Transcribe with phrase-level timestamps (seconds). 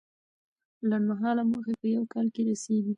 [0.89, 2.89] لنډمهاله موخې په یو کال کې رسیږي.